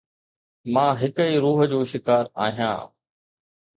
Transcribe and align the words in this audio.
مان 0.73 0.91
هڪ 1.01 1.15
ئي 1.27 1.35
روح 1.43 1.59
جو 1.71 1.79
شڪار 1.91 2.23
آهيان 2.45 2.81